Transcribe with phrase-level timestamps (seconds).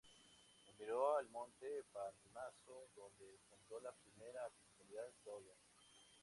[0.67, 5.53] Emigró al monte Parnaso donde fundó la primera comunidad doria.